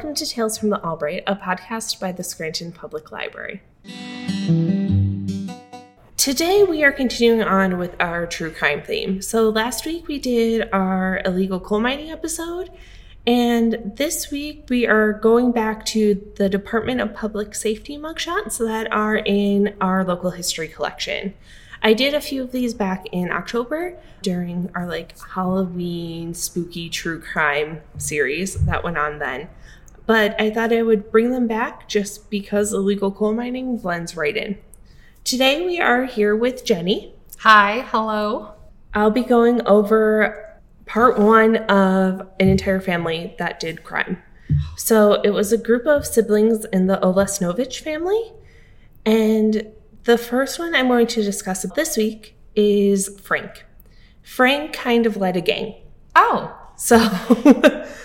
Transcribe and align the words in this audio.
welcome 0.00 0.14
to 0.14 0.24
Tales 0.24 0.56
from 0.56 0.70
the 0.70 0.82
Albright, 0.82 1.22
a 1.26 1.36
podcast 1.36 2.00
by 2.00 2.10
the 2.10 2.24
Scranton 2.24 2.72
Public 2.72 3.12
Library. 3.12 3.60
Today 6.16 6.64
we 6.64 6.82
are 6.82 6.90
continuing 6.90 7.42
on 7.42 7.76
with 7.76 8.00
our 8.00 8.24
true 8.24 8.50
crime 8.50 8.80
theme. 8.82 9.20
So 9.20 9.50
last 9.50 9.84
week 9.84 10.08
we 10.08 10.18
did 10.18 10.70
our 10.72 11.20
illegal 11.26 11.60
coal 11.60 11.80
mining 11.80 12.10
episode, 12.10 12.70
and 13.26 13.92
this 13.96 14.30
week 14.30 14.64
we 14.70 14.86
are 14.86 15.12
going 15.12 15.52
back 15.52 15.84
to 15.86 16.32
the 16.36 16.48
Department 16.48 17.02
of 17.02 17.12
Public 17.12 17.54
Safety 17.54 17.98
mugshots 17.98 18.56
that 18.56 18.90
are 18.90 19.16
in 19.16 19.76
our 19.82 20.02
local 20.02 20.30
history 20.30 20.68
collection. 20.68 21.34
I 21.82 21.92
did 21.92 22.14
a 22.14 22.22
few 22.22 22.42
of 22.42 22.52
these 22.52 22.72
back 22.72 23.04
in 23.12 23.30
October 23.30 23.98
during 24.22 24.70
our 24.74 24.86
like 24.86 25.18
Halloween 25.18 26.32
spooky 26.32 26.88
true 26.88 27.20
crime 27.20 27.82
series 27.98 28.64
that 28.64 28.82
went 28.82 28.96
on 28.96 29.18
then. 29.18 29.50
But 30.10 30.40
I 30.40 30.50
thought 30.50 30.72
I 30.72 30.82
would 30.82 31.12
bring 31.12 31.30
them 31.30 31.46
back 31.46 31.86
just 31.86 32.30
because 32.30 32.72
illegal 32.72 33.12
coal 33.12 33.32
mining 33.32 33.76
blends 33.76 34.16
right 34.16 34.36
in. 34.36 34.58
Today 35.22 35.64
we 35.64 35.78
are 35.80 36.04
here 36.04 36.34
with 36.34 36.64
Jenny. 36.64 37.14
Hi, 37.38 37.86
hello. 37.92 38.54
I'll 38.92 39.12
be 39.12 39.22
going 39.22 39.64
over 39.68 40.58
part 40.84 41.16
one 41.16 41.58
of 41.58 42.28
an 42.40 42.48
entire 42.48 42.80
family 42.80 43.36
that 43.38 43.60
did 43.60 43.84
crime. 43.84 44.20
So 44.76 45.20
it 45.22 45.30
was 45.30 45.52
a 45.52 45.56
group 45.56 45.86
of 45.86 46.04
siblings 46.04 46.64
in 46.72 46.88
the 46.88 46.96
Olesnovich 46.96 47.78
family, 47.78 48.32
and 49.06 49.64
the 50.02 50.18
first 50.18 50.58
one 50.58 50.74
I'm 50.74 50.88
going 50.88 51.06
to 51.06 51.22
discuss 51.22 51.62
this 51.76 51.96
week 51.96 52.34
is 52.56 53.16
Frank. 53.20 53.64
Frank 54.24 54.72
kind 54.72 55.06
of 55.06 55.16
led 55.16 55.36
a 55.36 55.40
gang. 55.40 55.76
Oh. 56.16 56.52
So 56.74 56.96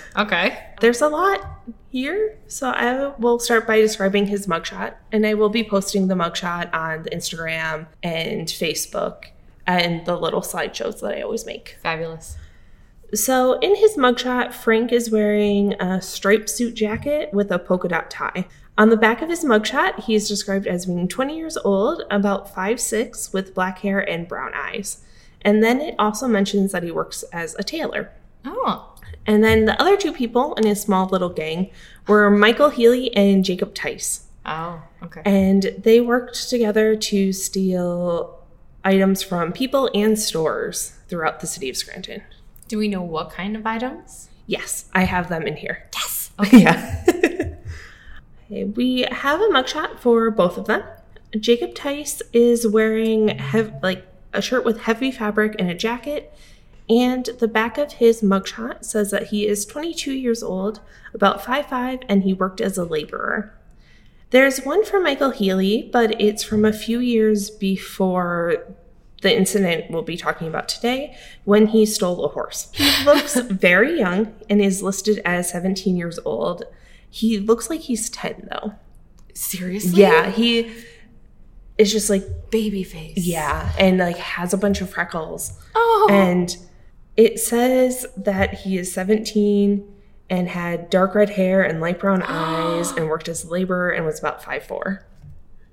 okay. 0.16 0.65
There's 0.82 1.02
a 1.02 1.08
lot 1.08 1.46
here. 1.90 2.38
So 2.48 2.70
I 2.70 3.14
will 3.18 3.40
start 3.40 3.66
by 3.66 3.78
describing 3.78 4.28
his 4.28 4.48
mugshot 4.48 4.96
and 5.12 5.26
I 5.26 5.34
will 5.34 5.50
be 5.50 5.64
posting 5.64 6.08
the 6.08 6.16
mugshot 6.16 6.74
on 6.74 7.06
Instagram 7.06 7.88
and 8.04 8.48
Facebook 8.48 9.28
and 9.66 10.06
the 10.06 10.16
little 10.16 10.42
slideshows 10.42 11.00
that 11.02 11.18
I 11.18 11.22
always 11.22 11.46
make. 11.46 11.78
Fabulous. 11.82 12.36
So 13.14 13.54
in 13.60 13.76
his 13.76 13.96
mugshot, 13.96 14.54
Frank 14.54 14.92
is 14.92 15.10
wearing 15.10 15.74
a 15.82 16.02
striped 16.02 16.50
suit 16.50 16.74
jacket 16.74 17.34
with 17.34 17.52
a 17.52 17.60
polka 17.60 17.88
dot 17.88 18.12
tie. 18.12 18.48
On 18.78 18.90
the 18.90 18.98
back 18.98 19.22
of 19.22 19.30
his 19.30 19.46
mugshot, 19.46 20.02
he 20.02 20.16
is 20.16 20.28
described 20.28 20.68
as 20.68 20.86
being 20.86 21.08
20 21.08 21.38
years 21.38 21.56
old, 21.58 22.04
about 22.12 22.54
5'6, 22.54 23.32
with 23.32 23.54
black 23.54 23.80
hair 23.80 24.00
and 24.00 24.28
brown 24.28 24.52
eyes. 24.54 25.02
And 25.44 25.64
then 25.64 25.80
it 25.80 25.96
also 25.98 26.28
mentions 26.28 26.74
that 26.74 26.84
he 26.84 26.92
works 26.92 27.24
as 27.32 27.56
a 27.56 27.64
tailor. 27.64 28.12
Oh. 28.44 28.95
And 29.28 29.44
then 29.44 29.66
the 29.66 29.80
other 29.82 29.98
two 29.98 30.14
people 30.14 30.54
in 30.56 30.66
his 30.66 30.82
small 30.82 31.08
little 31.08 31.30
gang 31.30 31.72
were 32.08 32.30
Michael 32.30 32.70
Healy 32.70 33.16
and 33.16 33.44
Jacob 33.44 33.74
Tice. 33.74 34.28
Oh, 34.46 34.84
okay. 35.04 35.22
And 35.26 35.74
they 35.78 36.00
worked 36.02 36.50
together 36.50 36.96
to 36.96 37.34
steal 37.34 38.40
items 38.84 39.24
from 39.24 39.52
people 39.52 39.90
and 39.96 40.18
stores 40.20 40.94
throughout 41.08 41.40
the 41.40 41.48
city 41.48 41.70
of 41.70 41.78
Scranton. 41.78 42.22
Do 42.68 42.78
we 42.78 42.88
know 42.88 43.02
what 43.02 43.32
kind 43.32 43.56
of 43.56 43.66
items? 43.66 44.30
Yes, 44.46 44.86
I 44.94 45.04
have 45.06 45.30
them 45.30 45.48
in 45.48 45.56
here. 45.58 45.90
Yes. 45.94 46.22
Okay. 46.40 46.64
Yeah. 46.64 47.06
Okay, 48.46 48.66
we 48.66 49.06
have 49.10 49.40
a 49.40 49.46
mugshot 49.46 50.00
for 50.00 50.30
both 50.30 50.58
of 50.58 50.66
them. 50.66 50.84
Jacob 51.40 51.74
Tice 51.76 52.22
is 52.34 52.68
wearing 52.68 53.30
hev- 53.30 53.74
like 53.82 54.06
a 54.34 54.42
shirt 54.42 54.66
with 54.66 54.82
heavy 54.82 55.12
fabric 55.12 55.56
and 55.58 55.70
a 55.70 55.74
jacket, 55.74 56.34
and 56.90 57.26
the 57.40 57.48
back 57.48 57.78
of 57.78 57.94
his 57.94 58.22
mugshot 58.22 58.86
says 58.86 59.12
that 59.12 59.28
he 59.28 59.48
is 59.48 59.66
22 59.66 60.12
years 60.14 60.44
old, 60.44 60.82
about 61.14 61.42
5'5, 61.42 62.04
and 62.08 62.24
he 62.24 62.34
worked 62.34 62.62
as 62.62 62.78
a 62.78 62.86
laborer. 62.86 63.54
There's 64.30 64.64
one 64.66 64.84
for 64.86 65.00
Michael 65.00 65.32
Healy, 65.32 65.90
but 65.92 66.20
it's 66.22 66.44
from 66.44 66.66
a 66.66 66.74
few 66.74 67.00
years 67.00 67.50
before 67.50 68.66
the 69.22 69.36
incident 69.36 69.90
we'll 69.90 70.04
be 70.04 70.18
talking 70.18 70.48
about 70.48 70.68
today 70.68 71.18
when 71.46 71.68
he 71.68 71.86
stole 71.86 72.26
a 72.26 72.28
horse. 72.28 72.70
He 72.74 72.90
looks 73.06 73.36
very 73.40 73.98
young 73.98 74.34
and 74.50 74.62
is 74.62 74.84
listed 74.84 75.22
as 75.26 75.50
17 75.50 75.96
years 75.96 76.20
old. 76.26 76.64
He 77.10 77.40
looks 77.40 77.70
like 77.70 77.82
he's 77.82 78.10
10 78.10 78.50
though. 78.52 78.74
Seriously? 79.34 80.02
Yeah, 80.02 80.30
he 80.30 80.72
is 81.78 81.92
just 81.92 82.10
like 82.10 82.24
Baby 82.52 82.84
face. 82.84 83.18
yeah, 83.18 83.72
and 83.80 83.98
like 83.98 84.18
has 84.18 84.54
a 84.54 84.58
bunch 84.58 84.82
of 84.82 84.90
freckles. 84.90 85.54
Oh. 85.74 86.08
And 86.12 86.56
it 87.18 87.40
says 87.40 88.06
that 88.18 88.54
he 88.60 88.78
is 88.78 88.92
17 88.94 89.88
and 90.30 90.50
had 90.50 90.90
dark 90.90 91.16
red 91.16 91.32
hair 91.32 91.62
and 91.64 91.80
light 91.80 92.00
brown 92.00 92.22
eyes 92.28 92.92
and 92.92 93.08
worked 93.08 93.28
as 93.30 93.44
a 93.46 93.50
laborer 93.50 93.92
and 93.92 94.06
was 94.06 94.20
about 94.20 94.42
5'4. 94.42 95.00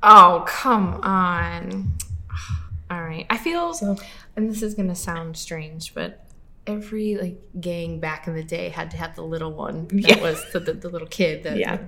oh, 0.03 0.45
come 0.47 0.95
on. 1.03 1.95
All 2.91 3.03
right. 3.03 3.27
I 3.31 3.39
feel, 3.39 3.73
So 3.75 3.97
and 4.37 4.51
this 4.51 4.63
is 4.63 4.75
going 4.75 4.89
to 4.89 4.95
sound 4.95 5.37
strange, 5.37 5.95
but 5.95 6.25
every 6.67 7.17
like 7.17 7.41
gang 7.61 7.99
back 7.99 8.27
in 8.29 8.35
the 8.35 8.45
day 8.45 8.69
had 8.69 8.91
to 8.93 8.97
have 8.97 9.17
the 9.17 9.23
little 9.23 9.53
one 9.53 9.89
that 9.89 10.01
Yeah. 10.19 10.23
was 10.23 10.45
the, 10.53 10.61
the, 10.61 10.73
the 10.75 10.89
little 10.89 11.09
kid 11.09 11.43
that 11.43 11.57
Yeah. 11.57 11.79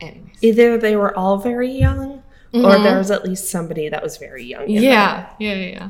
anyways 0.00 0.36
either 0.40 0.78
they 0.78 0.94
were 0.96 1.16
all 1.16 1.36
very 1.38 1.70
young 1.70 2.22
or 2.52 2.60
Mhm. 2.60 2.82
there 2.84 2.96
was 2.98 3.10
at 3.10 3.24
least 3.24 3.48
somebody 3.48 3.88
that 3.88 4.02
was 4.02 4.16
very 4.18 4.44
young. 4.44 4.68
yeah 4.68 5.30
yeah 5.40 5.54
yeah 5.54 5.66
yeah 5.66 5.88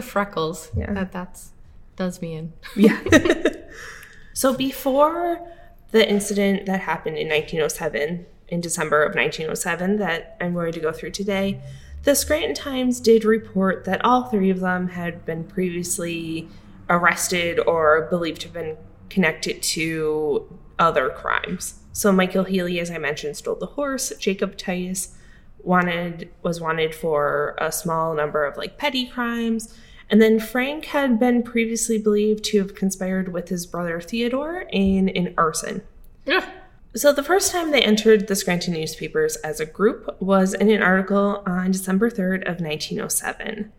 the 0.00 0.06
freckles 0.06 0.70
Yeah. 0.76 0.92
that 0.94 1.12
that's 1.12 1.50
does 1.96 2.22
me 2.22 2.34
in 2.34 2.52
Yeah. 2.76 2.98
so 4.32 4.54
before 4.54 5.46
the 5.90 6.08
incident 6.08 6.66
that 6.66 6.80
happened 6.80 7.18
in 7.18 7.28
1907, 7.28 8.24
in 8.48 8.60
December 8.60 9.02
of 9.02 9.14
1907, 9.14 9.98
that 9.98 10.36
I'm 10.40 10.54
going 10.54 10.72
to 10.72 10.80
go 10.80 10.92
through 10.92 11.10
today, 11.10 11.60
the 12.04 12.14
Scranton 12.14 12.54
Times 12.54 13.00
did 13.00 13.24
report 13.24 13.84
that 13.84 14.02
all 14.04 14.24
three 14.24 14.50
of 14.50 14.60
them 14.60 14.88
had 14.88 15.24
been 15.26 15.44
previously 15.44 16.48
arrested 16.88 17.60
or 17.60 18.06
believed 18.08 18.40
to 18.42 18.46
have 18.48 18.54
been 18.54 18.76
connected 19.10 19.62
to 19.62 20.46
other 20.78 21.10
crimes. 21.10 21.74
So 21.92 22.10
Michael 22.12 22.44
Healy, 22.44 22.80
as 22.80 22.90
I 22.90 22.98
mentioned, 22.98 23.36
stole 23.36 23.56
the 23.56 23.66
horse. 23.66 24.12
Jacob 24.18 24.56
Tice 24.56 25.16
wanted 25.62 26.30
was 26.42 26.58
wanted 26.60 26.94
for 26.94 27.54
a 27.58 27.70
small 27.70 28.14
number 28.14 28.44
of 28.46 28.56
like 28.56 28.78
petty 28.78 29.06
crimes. 29.06 29.76
And 30.10 30.20
then 30.20 30.40
Frank 30.40 30.86
had 30.86 31.20
been 31.20 31.44
previously 31.44 31.96
believed 31.96 32.44
to 32.46 32.58
have 32.58 32.74
conspired 32.74 33.32
with 33.32 33.48
his 33.48 33.64
brother 33.64 34.00
Theodore 34.00 34.66
in 34.70 35.08
an 35.10 35.32
arson. 35.38 35.82
yeah 36.26 36.50
So 36.96 37.12
the 37.12 37.22
first 37.22 37.52
time 37.52 37.70
they 37.70 37.82
entered 37.82 38.26
the 38.26 38.34
Scranton 38.34 38.74
newspapers 38.74 39.36
as 39.36 39.60
a 39.60 39.66
group 39.66 40.20
was 40.20 40.52
in 40.52 40.68
an 40.68 40.82
article 40.82 41.44
on 41.46 41.70
December 41.70 42.10
3rd 42.10 42.42
of 42.42 42.60
1907. 42.60 43.70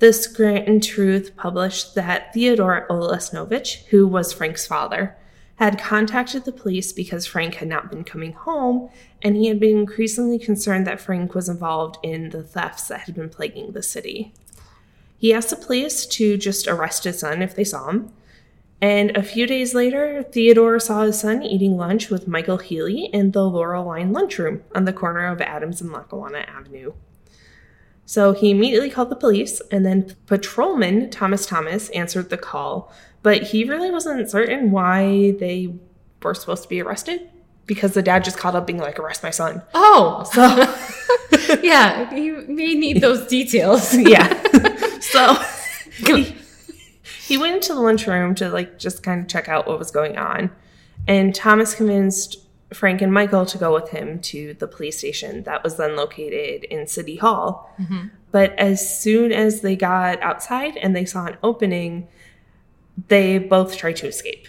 The 0.00 0.12
Scranton 0.12 0.80
Truth 0.80 1.36
published 1.36 1.94
that 1.94 2.32
Theodore 2.34 2.86
Olesnovich, 2.90 3.86
who 3.86 4.06
was 4.06 4.32
Frank's 4.32 4.66
father, 4.66 5.16
had 5.56 5.78
contacted 5.78 6.44
the 6.46 6.52
police 6.52 6.90
because 6.90 7.26
Frank 7.26 7.56
had 7.56 7.68
not 7.68 7.90
been 7.90 8.02
coming 8.02 8.32
home, 8.32 8.88
and 9.20 9.36
he 9.36 9.48
had 9.48 9.60
been 9.60 9.78
increasingly 9.78 10.38
concerned 10.38 10.86
that 10.86 11.02
Frank 11.02 11.34
was 11.34 11.50
involved 11.50 11.98
in 12.02 12.30
the 12.30 12.42
thefts 12.42 12.88
that 12.88 13.00
had 13.00 13.14
been 13.14 13.28
plaguing 13.28 13.72
the 13.72 13.82
city. 13.82 14.32
He 15.20 15.34
asked 15.34 15.50
the 15.50 15.56
police 15.56 16.06
to 16.06 16.38
just 16.38 16.66
arrest 16.66 17.04
his 17.04 17.18
son 17.18 17.42
if 17.42 17.54
they 17.54 17.62
saw 17.62 17.90
him, 17.90 18.10
and 18.80 19.14
a 19.14 19.22
few 19.22 19.46
days 19.46 19.74
later, 19.74 20.22
Theodore 20.22 20.80
saw 20.80 21.02
his 21.02 21.20
son 21.20 21.42
eating 21.42 21.76
lunch 21.76 22.08
with 22.08 22.26
Michael 22.26 22.56
Healy 22.56 23.04
in 23.12 23.32
the 23.32 23.46
Laurel 23.46 23.84
Line 23.84 24.14
lunchroom 24.14 24.62
on 24.74 24.86
the 24.86 24.92
corner 24.94 25.26
of 25.26 25.42
Adams 25.42 25.82
and 25.82 25.92
Lackawanna 25.92 26.38
Avenue. 26.38 26.94
So 28.06 28.32
he 28.32 28.50
immediately 28.50 28.88
called 28.88 29.10
the 29.10 29.16
police, 29.16 29.60
and 29.70 29.84
then 29.84 30.16
patrolman 30.26 31.10
Thomas 31.10 31.44
Thomas 31.44 31.90
answered 31.90 32.30
the 32.30 32.38
call, 32.38 32.90
but 33.22 33.42
he 33.42 33.64
really 33.64 33.90
wasn't 33.90 34.30
certain 34.30 34.70
why 34.70 35.32
they 35.38 35.74
were 36.22 36.34
supposed 36.34 36.62
to 36.62 36.68
be 36.70 36.80
arrested 36.80 37.28
because 37.66 37.92
the 37.92 38.02
dad 38.02 38.24
just 38.24 38.38
called 38.38 38.56
up 38.56 38.66
being 38.66 38.78
like, 38.78 38.98
arrest 38.98 39.22
my 39.22 39.30
son. 39.30 39.62
oh 39.74 40.24
So, 40.32 41.58
yeah 41.62 42.12
you 42.14 42.44
may 42.48 42.74
need 42.74 43.00
those 43.00 43.26
details 43.28 43.94
yeah. 43.96 44.42
so 45.20 45.34
he, 46.14 46.36
he 47.26 47.38
went 47.38 47.56
into 47.56 47.74
the 47.74 47.80
lunchroom 47.80 48.34
to 48.36 48.48
like 48.48 48.78
just 48.78 49.02
kind 49.02 49.20
of 49.20 49.28
check 49.28 49.48
out 49.48 49.66
what 49.66 49.78
was 49.78 49.90
going 49.90 50.18
on. 50.18 50.50
And 51.06 51.34
Thomas 51.34 51.74
convinced 51.74 52.38
Frank 52.72 53.02
and 53.02 53.12
Michael 53.12 53.46
to 53.46 53.58
go 53.58 53.74
with 53.74 53.90
him 53.90 54.20
to 54.20 54.54
the 54.54 54.68
police 54.68 54.98
station 54.98 55.42
that 55.44 55.64
was 55.64 55.76
then 55.76 55.96
located 55.96 56.64
in 56.64 56.86
City 56.86 57.16
Hall. 57.16 57.74
Mm-hmm. 57.80 58.08
But 58.30 58.56
as 58.58 59.00
soon 59.00 59.32
as 59.32 59.60
they 59.60 59.74
got 59.74 60.22
outside 60.22 60.76
and 60.76 60.94
they 60.94 61.04
saw 61.04 61.26
an 61.26 61.36
opening, 61.42 62.06
they 63.08 63.38
both 63.38 63.76
tried 63.76 63.96
to 63.96 64.06
escape. 64.06 64.46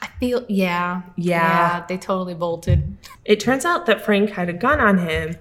I 0.00 0.08
feel 0.18 0.46
yeah, 0.48 1.02
Yeah. 1.16 1.84
They 1.86 1.98
totally 1.98 2.34
bolted. 2.34 2.96
It 3.24 3.40
turns 3.40 3.66
out 3.66 3.84
that 3.86 4.02
Frank 4.02 4.30
had 4.30 4.48
a 4.48 4.54
gun 4.54 4.80
on 4.80 4.98
him 4.98 5.36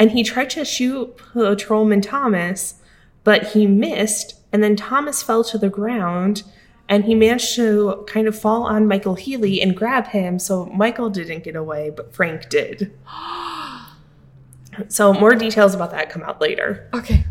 and 0.00 0.12
he 0.12 0.22
tried 0.22 0.50
to 0.50 0.64
shoot 0.64 1.16
patrolman 1.16 2.00
Thomas, 2.00 2.80
but 3.24 3.48
he 3.48 3.66
missed. 3.66 4.34
And 4.52 4.62
then 4.62 4.76
Thomas 4.76 5.22
fell 5.22 5.42
to 5.44 5.58
the 5.58 5.68
ground 5.68 6.44
And 6.88 7.04
he 7.04 7.14
managed 7.14 7.54
to 7.56 8.04
kind 8.06 8.28
of 8.28 8.38
fall 8.38 8.64
on 8.64 8.86
Michael 8.86 9.14
Healy 9.14 9.62
and 9.62 9.74
grab 9.74 10.08
him, 10.08 10.38
so 10.38 10.66
Michael 10.66 11.08
didn't 11.08 11.42
get 11.42 11.56
away, 11.56 11.90
but 11.90 12.14
Frank 12.14 12.48
did. 12.48 12.92
So 14.88 15.12
more 15.12 15.36
details 15.36 15.72
about 15.72 15.92
that 15.92 16.10
come 16.10 16.24
out 16.24 16.40
later. 16.40 16.88
Okay. 16.92 17.24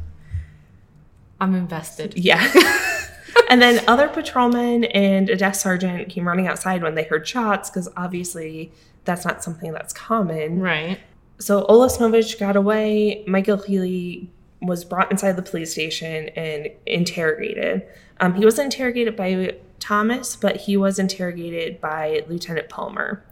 I'm 1.42 1.56
invested. 1.56 2.18
Yeah. 2.18 2.42
and 3.50 3.62
then 3.62 3.84
other 3.86 4.08
patrolmen 4.08 4.86
and 4.86 5.30
a 5.30 5.36
desk 5.36 5.62
sergeant 5.62 6.08
came 6.08 6.26
running 6.26 6.48
outside 6.48 6.82
when 6.82 6.96
they 6.96 7.04
heard 7.04 7.28
shots 7.28 7.70
because 7.70 7.90
obviously 7.98 8.72
that's 9.04 9.26
not 9.26 9.44
something 9.44 9.74
that's 9.74 9.94
common. 9.94 10.62
Right. 10.62 11.00
So 11.38 11.66
Olesnovich 11.66 12.40
got 12.40 12.56
away. 12.56 13.26
Michael 13.28 13.58
Healy 13.58 14.30
was 14.64 14.84
brought 14.86 15.12
inside 15.12 15.34
the 15.34 15.42
police 15.42 15.72
station 15.72 16.30
and 16.30 16.70
interrogated. 16.86 17.86
Um, 18.20 18.36
he 18.36 18.46
wasn't 18.46 18.74
interrogated 18.74 19.16
by 19.16 19.56
Thomas, 19.80 20.36
but 20.36 20.58
he 20.58 20.78
was 20.78 20.98
interrogated 21.00 21.82
by 21.82 22.24
Lieutenant 22.28 22.70
Palmer. 22.70 23.24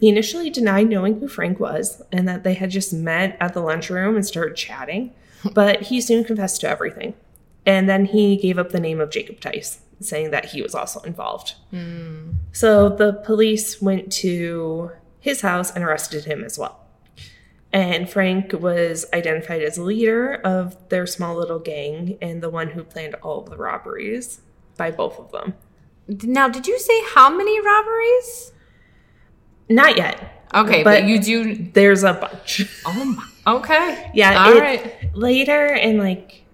He 0.00 0.08
initially 0.08 0.48
denied 0.48 0.88
knowing 0.88 1.20
who 1.20 1.28
Frank 1.28 1.60
was 1.60 2.02
and 2.10 2.26
that 2.26 2.42
they 2.42 2.54
had 2.54 2.70
just 2.70 2.92
met 2.92 3.36
at 3.38 3.52
the 3.52 3.60
lunchroom 3.60 4.16
and 4.16 4.24
started 4.24 4.56
chatting, 4.56 5.12
but 5.52 5.82
he 5.82 6.00
soon 6.00 6.24
confessed 6.24 6.62
to 6.62 6.68
everything. 6.68 7.14
And 7.66 7.86
then 7.86 8.06
he 8.06 8.36
gave 8.36 8.58
up 8.58 8.70
the 8.70 8.80
name 8.80 8.98
of 9.00 9.10
Jacob 9.10 9.40
Tice, 9.40 9.80
saying 10.00 10.30
that 10.30 10.46
he 10.46 10.62
was 10.62 10.74
also 10.74 11.00
involved. 11.00 11.54
So 12.52 12.88
the 12.88 13.12
police 13.12 13.82
went 13.82 14.10
to 14.14 14.92
his 15.18 15.42
house 15.42 15.70
and 15.70 15.84
arrested 15.84 16.24
him 16.24 16.42
as 16.42 16.58
well. 16.58 16.80
And 17.72 18.10
Frank 18.10 18.52
was 18.52 19.06
identified 19.14 19.62
as 19.62 19.78
leader 19.78 20.34
of 20.34 20.88
their 20.88 21.06
small 21.06 21.36
little 21.36 21.60
gang 21.60 22.18
and 22.20 22.42
the 22.42 22.50
one 22.50 22.70
who 22.70 22.82
planned 22.82 23.14
all 23.22 23.40
of 23.42 23.50
the 23.50 23.56
robberies 23.56 24.40
by 24.76 24.90
both 24.90 25.18
of 25.20 25.30
them. 25.30 25.54
Now, 26.08 26.48
did 26.48 26.66
you 26.66 26.78
say 26.80 27.00
how 27.14 27.30
many 27.30 27.60
robberies? 27.60 28.52
Not 29.68 29.96
yet. 29.96 30.44
Okay, 30.52 30.82
But- 30.82 31.02
but, 31.02 31.04
you 31.04 31.20
do. 31.20 31.54
There's 31.72 32.02
a 32.02 32.12
bunch. 32.14 32.62
Oh 32.84 33.04
my. 33.04 33.24
Okay. 33.58 34.10
Yeah, 34.14 34.46
All 34.46 34.56
it- 34.56 34.60
right. 34.60 35.14
Later 35.16 35.66
in 35.66 35.98
like 35.98 36.44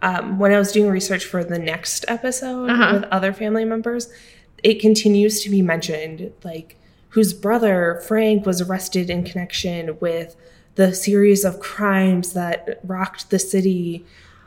um, 0.00 0.38
when 0.38 0.52
I 0.52 0.58
was 0.58 0.72
doing 0.72 0.90
research 0.90 1.24
for 1.24 1.44
the 1.44 1.58
next 1.58 2.04
episode 2.08 2.70
Uh-huh. 2.70 2.90
with 2.94 3.04
other 3.10 3.32
family 3.34 3.64
members, 3.66 4.08
it 4.62 4.80
continues 4.80 5.42
to 5.42 5.50
be 5.50 5.60
mentioned 5.60 6.32
like 6.44 6.76
whose 7.10 7.32
brother 7.32 8.02
Frank 8.06 8.44
was 8.46 8.60
arrested 8.60 9.10
in 9.10 9.24
connection 9.24 9.98
with 10.00 10.36
the 10.74 10.94
series 10.94 11.44
of 11.44 11.58
crimes 11.60 12.34
that 12.34 12.80
rocked 12.84 13.30
the 13.30 13.38
city 13.38 14.04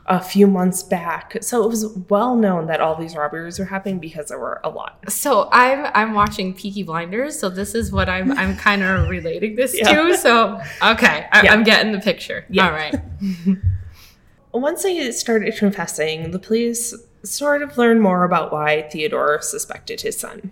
a 0.08 0.19
few 0.22 0.48
months 0.48 0.81
back. 0.84 1.38
So 1.42 1.63
it 1.63 1.68
was 1.69 1.86
well 2.10 2.36
known 2.36 2.66
that 2.68 2.81
all 2.81 2.96
these 2.96 3.16
robberies 3.16 3.60
were 3.60 3.66
happening 3.66 4.00
because 4.00 4.28
there 4.30 4.40
were 4.40 4.60
a 4.63 4.69
lot. 4.69 4.98
So 5.12 5.48
I'm 5.52 5.92
I'm 5.94 6.13
watching 6.13 6.54
Peaky 6.54 6.84
Blinders, 6.84 7.38
so 7.40 7.50
this 7.50 7.75
is 7.75 7.92
what 7.92 8.10
I'm 8.10 8.31
I'm 8.38 8.56
kind 8.68 8.81
of 8.84 9.10
relating 9.10 9.56
this 9.56 9.78
Yeah. 9.78 9.94
to. 9.94 10.18
So 10.18 10.60
okay, 10.81 11.28
I, 11.31 11.44
Yeah. 11.44 11.54
I'm 11.54 11.64
getting 11.64 11.92
the 11.92 12.00
picture. 12.00 12.46
Yeah. 12.50 12.66
All 12.68 12.72
right. 12.74 12.96
Once 14.54 14.84
they 14.84 15.12
started 15.12 15.56
confessing, 15.57 16.31
the 16.31 16.40
police 16.40 16.94
sort 17.24 17.62
of 17.62 17.78
learned 17.78 18.02
more 18.02 18.24
about 18.24 18.52
why 18.52 18.81
Theodore 18.92 19.40
suspected 19.42 20.02
his 20.02 20.19
son. 20.19 20.52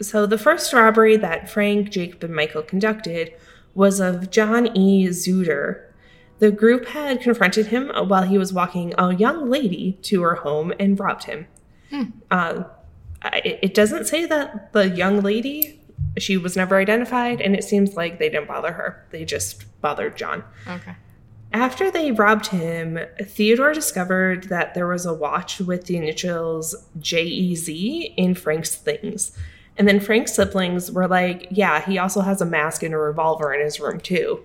So, 0.00 0.26
the 0.26 0.38
first 0.38 0.72
robbery 0.72 1.16
that 1.18 1.50
Frank, 1.50 1.90
Jacob, 1.90 2.24
and 2.24 2.34
Michael 2.34 2.62
conducted 2.62 3.32
was 3.74 4.00
of 4.00 4.30
John 4.30 4.74
E. 4.76 5.06
Zuder. 5.08 5.82
The 6.38 6.50
group 6.50 6.86
had 6.86 7.20
confronted 7.20 7.66
him 7.66 7.90
while 8.08 8.22
he 8.22 8.38
was 8.38 8.52
walking 8.52 8.94
a 8.96 9.14
young 9.14 9.50
lady 9.50 9.98
to 10.02 10.22
her 10.22 10.36
home 10.36 10.72
and 10.78 10.98
robbed 10.98 11.24
him. 11.24 11.46
Uh, 12.30 12.64
I- 13.22 13.58
it 13.62 13.74
doesn't 13.74 14.06
say 14.06 14.24
that 14.26 14.72
the 14.72 14.88
young 14.88 15.20
lady, 15.20 15.80
she 16.18 16.36
was 16.38 16.56
never 16.56 16.76
identified, 16.76 17.40
and 17.42 17.54
it 17.54 17.64
seems 17.64 17.94
like 17.94 18.18
they 18.18 18.30
didn't 18.30 18.48
bother 18.48 18.72
her. 18.72 19.04
They 19.10 19.24
just 19.26 19.64
bothered 19.82 20.16
John. 20.16 20.44
Okay. 20.66 20.92
After 21.52 21.90
they 21.90 22.12
robbed 22.12 22.46
him, 22.46 22.98
Theodore 23.22 23.74
discovered 23.74 24.44
that 24.44 24.72
there 24.74 24.86
was 24.86 25.04
a 25.04 25.12
watch 25.12 25.58
with 25.58 25.86
the 25.86 25.96
initials 25.96 26.74
JEZ 27.00 28.14
in 28.16 28.34
Frank's 28.34 28.76
things. 28.76 29.36
And 29.78 29.88
then 29.88 30.00
Frank's 30.00 30.34
siblings 30.34 30.90
were 30.92 31.08
like, 31.08 31.48
yeah, 31.50 31.80
he 31.80 31.98
also 31.98 32.20
has 32.20 32.40
a 32.42 32.46
mask 32.46 32.82
and 32.82 32.92
a 32.92 32.98
revolver 32.98 33.52
in 33.54 33.60
his 33.60 33.80
room 33.80 33.98
too. 34.00 34.40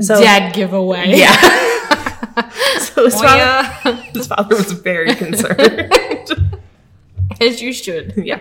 So, 0.00 0.20
Dead 0.20 0.52
giveaway. 0.54 1.16
Yeah. 1.16 1.32
so 2.80 3.04
his, 3.04 3.14
Oh, 3.14 3.18
father, 3.22 3.36
yeah. 3.36 3.92
his 4.12 4.26
father 4.26 4.56
was 4.56 4.72
very 4.72 5.14
concerned. 5.14 5.92
As 7.40 7.62
you 7.62 7.72
should. 7.72 8.12
yeah. 8.16 8.40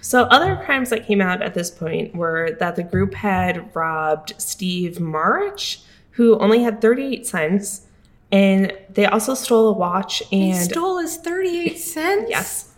So 0.00 0.22
other 0.24 0.56
crimes 0.64 0.90
that 0.90 1.06
came 1.06 1.20
out 1.20 1.42
at 1.42 1.54
this 1.54 1.70
point 1.70 2.14
were 2.14 2.56
that 2.60 2.76
the 2.76 2.82
group 2.82 3.14
had 3.14 3.74
robbed 3.76 4.32
Steve 4.38 4.98
March, 5.00 5.80
who 6.12 6.38
only 6.38 6.62
had 6.62 6.80
38 6.80 7.26
cents, 7.26 7.82
and 8.32 8.72
they 8.90 9.06
also 9.06 9.34
stole 9.34 9.68
a 9.68 9.72
watch 9.72 10.22
He 10.30 10.50
and 10.50 10.70
stole 10.70 10.98
his 10.98 11.16
38 11.18 11.78
cents? 11.78 12.26
yes. 12.30 12.72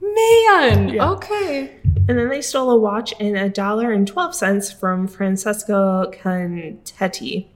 Man. 0.00 0.88
Yeah. 0.90 1.10
Okay. 1.12 1.75
And 2.08 2.18
then 2.18 2.28
they 2.28 2.40
stole 2.40 2.70
a 2.70 2.78
watch 2.78 3.12
and 3.18 3.36
a 3.36 3.48
dollar 3.48 3.92
and 3.92 4.06
12 4.06 4.34
cents 4.34 4.72
from 4.72 5.08
Francesco 5.08 6.10
Contetti. 6.12 7.48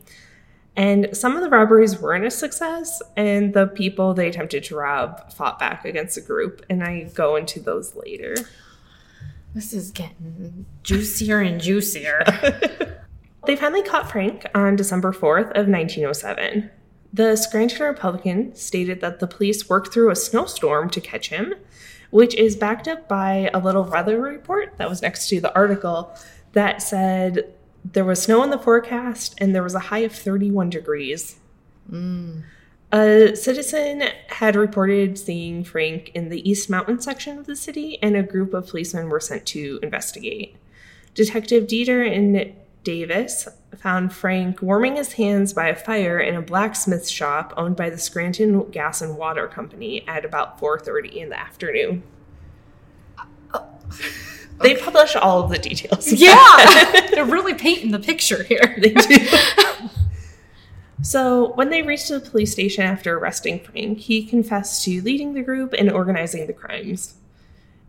And 0.76 1.08
some 1.12 1.36
of 1.36 1.42
the 1.42 1.50
robberies 1.50 2.00
weren't 2.00 2.24
a 2.24 2.30
success, 2.30 3.02
and 3.16 3.52
the 3.54 3.66
people 3.66 4.14
they 4.14 4.28
attempted 4.28 4.64
to 4.64 4.76
rob 4.76 5.32
fought 5.32 5.58
back 5.58 5.84
against 5.84 6.14
the 6.14 6.20
group. 6.20 6.64
And 6.70 6.82
I 6.82 7.10
go 7.14 7.36
into 7.36 7.60
those 7.60 7.94
later. 7.94 8.34
This 9.54 9.72
is 9.72 9.90
getting 9.90 10.66
juicier 10.82 11.40
and 11.40 11.60
juicier. 11.60 12.24
They 13.46 13.56
finally 13.56 13.82
caught 13.82 14.10
Frank 14.10 14.46
on 14.54 14.76
December 14.76 15.12
4th 15.12 15.50
of 15.52 15.66
1907. 15.66 16.70
The 17.12 17.36
Scranton 17.36 17.82
Republican 17.82 18.54
stated 18.54 19.00
that 19.00 19.18
the 19.18 19.26
police 19.26 19.68
worked 19.68 19.92
through 19.92 20.10
a 20.10 20.16
snowstorm 20.16 20.90
to 20.90 21.00
catch 21.00 21.30
him, 21.30 21.54
which 22.10 22.34
is 22.34 22.56
backed 22.56 22.88
up 22.88 23.08
by 23.08 23.50
a 23.54 23.58
little 23.58 23.84
weather 23.84 24.20
report 24.20 24.76
that 24.78 24.88
was 24.88 25.02
next 25.02 25.28
to 25.28 25.40
the 25.40 25.54
article 25.54 26.14
that 26.52 26.82
said 26.82 27.52
there 27.84 28.04
was 28.04 28.22
snow 28.22 28.42
in 28.42 28.50
the 28.50 28.58
forecast 28.58 29.34
and 29.38 29.54
there 29.54 29.62
was 29.62 29.74
a 29.74 29.80
high 29.80 30.00
of 30.00 30.12
31 30.12 30.70
degrees. 30.70 31.38
Mm. 31.90 32.42
A 32.92 33.36
citizen 33.36 34.02
had 34.28 34.56
reported 34.56 35.16
seeing 35.16 35.62
Frank 35.62 36.10
in 36.12 36.28
the 36.28 36.48
East 36.48 36.68
Mountain 36.68 37.00
section 37.00 37.38
of 37.38 37.46
the 37.46 37.54
city, 37.54 38.02
and 38.02 38.16
a 38.16 38.22
group 38.22 38.52
of 38.52 38.66
policemen 38.66 39.08
were 39.08 39.20
sent 39.20 39.46
to 39.46 39.78
investigate. 39.80 40.56
Detective 41.14 41.68
Dieter 41.68 42.04
and 42.04 42.52
Davis 42.82 43.48
found 43.78 44.12
Frank 44.12 44.60
warming 44.62 44.96
his 44.96 45.12
hands 45.14 45.52
by 45.52 45.68
a 45.68 45.76
fire 45.76 46.18
in 46.18 46.34
a 46.34 46.42
blacksmith 46.42 47.08
shop 47.08 47.54
owned 47.56 47.76
by 47.76 47.90
the 47.90 47.98
Scranton 47.98 48.70
Gas 48.70 49.00
and 49.00 49.16
Water 49.16 49.46
Company 49.46 50.06
at 50.08 50.24
about 50.24 50.58
4:30 50.60 51.20
in 51.20 51.28
the 51.28 51.38
afternoon. 51.38 52.02
Oh. 53.54 53.66
They 54.60 54.76
publish 54.76 55.16
all 55.16 55.44
of 55.44 55.50
the 55.50 55.58
details. 55.58 56.12
yeah. 56.12 57.06
They're 57.10 57.24
really 57.24 57.54
painting 57.54 57.92
the 57.92 57.98
picture 57.98 58.42
here. 58.42 58.76
They 58.78 58.92
do. 58.92 59.28
so, 61.02 61.52
when 61.54 61.70
they 61.70 61.82
reached 61.82 62.08
the 62.08 62.20
police 62.20 62.52
station 62.52 62.84
after 62.84 63.18
arresting 63.18 63.60
Frank, 63.60 63.98
he 63.98 64.24
confessed 64.24 64.84
to 64.84 65.00
leading 65.02 65.32
the 65.34 65.42
group 65.42 65.72
and 65.72 65.90
organizing 65.90 66.46
the 66.46 66.52
crimes. 66.52 67.14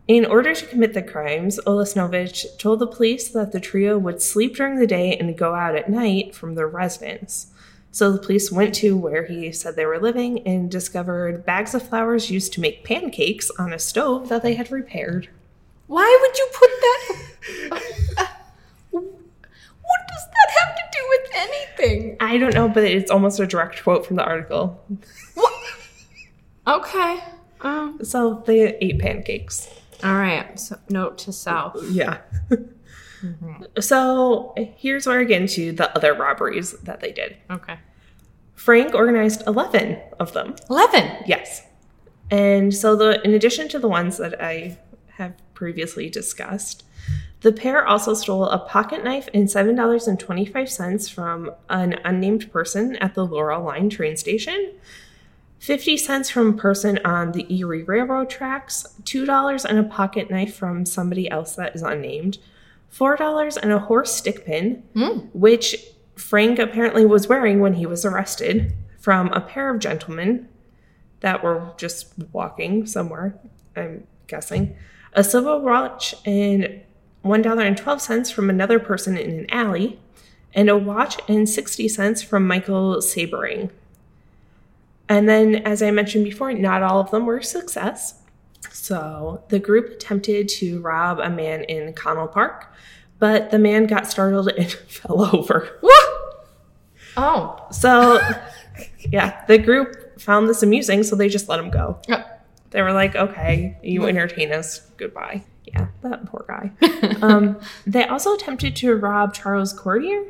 In 0.08 0.26
order 0.26 0.52
to 0.54 0.66
commit 0.66 0.94
the 0.94 1.02
crimes, 1.02 1.60
Olesnovich 1.64 2.58
told 2.58 2.80
the 2.80 2.86
police 2.88 3.28
that 3.28 3.52
the 3.52 3.60
trio 3.60 3.96
would 3.98 4.20
sleep 4.20 4.56
during 4.56 4.76
the 4.76 4.86
day 4.86 5.16
and 5.16 5.38
go 5.38 5.54
out 5.54 5.76
at 5.76 5.88
night 5.88 6.34
from 6.34 6.54
their 6.54 6.66
residence. 6.66 7.52
So 7.92 8.10
the 8.10 8.18
police 8.18 8.50
went 8.50 8.74
to 8.76 8.96
where 8.96 9.26
he 9.26 9.52
said 9.52 9.76
they 9.76 9.86
were 9.86 10.00
living 10.00 10.40
and 10.46 10.70
discovered 10.70 11.44
bags 11.46 11.74
of 11.74 11.88
flours 11.88 12.30
used 12.30 12.52
to 12.54 12.60
make 12.60 12.84
pancakes 12.84 13.50
on 13.58 13.72
a 13.72 13.78
stove 13.78 14.28
that 14.28 14.42
they 14.42 14.54
had 14.54 14.72
repaired. 14.72 15.28
Why 15.86 16.18
would 16.20 16.38
you 16.38 16.48
put 16.52 16.70
that? 16.80 18.28
what 18.90 20.00
does 20.08 20.24
that 20.26 20.50
have 20.58 20.74
to 20.74 20.82
do 20.92 21.06
with 21.10 21.30
anything? 21.34 22.16
I 22.18 22.38
don't 22.38 22.54
know, 22.54 22.68
but 22.68 22.84
it's 22.84 23.10
almost 23.10 23.38
a 23.38 23.46
direct 23.46 23.82
quote 23.82 24.06
from 24.06 24.16
the 24.16 24.24
article. 24.24 24.82
What? 25.34 25.52
Okay. 26.66 27.22
Um, 27.60 28.00
So 28.02 28.42
they 28.46 28.74
ate 28.80 28.98
pancakes. 28.98 29.68
All 30.02 30.14
right. 30.14 30.58
So 30.58 30.78
note 30.88 31.18
to 31.18 31.32
self. 31.32 31.76
Yeah. 31.90 32.18
Mm-hmm. 32.50 33.80
So 33.80 34.52
here's 34.76 35.06
where 35.06 35.20
I 35.20 35.24
get 35.24 35.42
into 35.42 35.72
the 35.72 35.94
other 35.96 36.12
robberies 36.14 36.72
that 36.80 37.00
they 37.00 37.12
did. 37.12 37.36
Okay. 37.50 37.78
Frank 38.54 38.94
organized 38.94 39.46
11 39.46 40.00
of 40.18 40.32
them. 40.32 40.56
Eleven. 40.68 41.22
Yes. 41.26 41.66
And 42.30 42.74
so 42.74 42.96
the 42.96 43.20
in 43.24 43.34
addition 43.34 43.68
to 43.68 43.78
the 43.78 43.88
ones 43.88 44.16
that 44.16 44.42
I 44.42 44.78
have 45.16 45.34
previously 45.54 46.08
discussed, 46.10 46.84
the 47.40 47.52
pair 47.52 47.86
also 47.86 48.14
stole 48.14 48.46
a 48.46 48.58
pocket 48.58 49.02
knife 49.04 49.28
and 49.34 49.48
$7.25 49.48 51.12
from 51.12 51.50
an 51.68 51.98
unnamed 52.04 52.52
person 52.52 52.96
at 52.96 53.14
the 53.14 53.26
Laurel 53.26 53.64
Line 53.64 53.90
train 53.90 54.16
station, 54.16 54.72
50 55.62 55.96
cents 55.96 56.28
from 56.28 56.48
a 56.48 56.52
person 56.54 56.98
on 57.04 57.30
the 57.30 57.46
Erie 57.54 57.84
Railroad 57.84 58.28
tracks, 58.28 58.84
$2 59.04 59.64
and 59.64 59.78
a 59.78 59.84
pocket 59.84 60.28
knife 60.28 60.56
from 60.56 60.84
somebody 60.84 61.30
else 61.30 61.54
that 61.54 61.76
is 61.76 61.82
unnamed, 61.82 62.38
$4 62.92 63.56
and 63.56 63.70
a 63.70 63.78
horse 63.78 64.12
stick 64.12 64.44
pin, 64.44 64.82
Mm. 64.96 65.28
which 65.32 65.76
Frank 66.16 66.58
apparently 66.58 67.06
was 67.06 67.28
wearing 67.28 67.60
when 67.60 67.74
he 67.74 67.86
was 67.86 68.04
arrested, 68.04 68.72
from 68.98 69.28
a 69.28 69.40
pair 69.40 69.70
of 69.72 69.78
gentlemen 69.78 70.48
that 71.20 71.44
were 71.44 71.68
just 71.76 72.12
walking 72.32 72.84
somewhere, 72.84 73.36
I'm 73.76 74.02
guessing, 74.26 74.74
a 75.12 75.22
silver 75.22 75.58
watch, 75.60 76.16
and 76.26 76.80
$1.12 77.24 78.32
from 78.32 78.50
another 78.50 78.80
person 78.80 79.16
in 79.16 79.30
an 79.30 79.46
alley, 79.50 80.00
and 80.54 80.68
a 80.68 80.76
watch 80.76 81.18
and 81.28 81.48
60 81.48 81.86
cents 81.86 82.20
from 82.20 82.48
Michael 82.48 82.96
Sabering. 83.00 83.70
And 85.12 85.28
then, 85.28 85.56
as 85.56 85.82
I 85.82 85.90
mentioned 85.90 86.24
before, 86.24 86.54
not 86.54 86.82
all 86.82 86.98
of 86.98 87.10
them 87.10 87.26
were 87.26 87.36
a 87.36 87.44
success. 87.44 88.14
So 88.70 89.44
the 89.48 89.58
group 89.58 89.90
attempted 89.90 90.48
to 90.48 90.80
rob 90.80 91.18
a 91.18 91.28
man 91.28 91.64
in 91.64 91.92
Connell 91.92 92.28
Park, 92.28 92.72
but 93.18 93.50
the 93.50 93.58
man 93.58 93.86
got 93.86 94.06
startled 94.06 94.48
and 94.48 94.72
fell 94.88 95.36
over. 95.36 95.78
Oh. 97.18 97.62
So, 97.70 98.20
yeah, 99.00 99.44
the 99.44 99.58
group 99.58 100.18
found 100.18 100.48
this 100.48 100.62
amusing, 100.62 101.02
so 101.02 101.14
they 101.14 101.28
just 101.28 101.46
let 101.46 101.60
him 101.60 101.68
go. 101.68 102.00
Yeah. 102.08 102.24
They 102.70 102.80
were 102.80 102.94
like, 102.94 103.14
okay, 103.14 103.76
you 103.82 104.06
entertain 104.06 104.50
us. 104.50 104.78
Goodbye. 104.96 105.44
Yeah, 105.66 105.88
that 106.00 106.24
poor 106.24 106.46
guy. 106.48 106.72
um, 107.20 107.60
they 107.86 108.06
also 108.06 108.32
attempted 108.34 108.76
to 108.76 108.94
rob 108.96 109.34
Charles 109.34 109.74
Cordier, 109.74 110.24